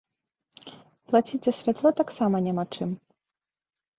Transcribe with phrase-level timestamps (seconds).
[1.11, 2.89] Плаціць за святло таксама няма чым.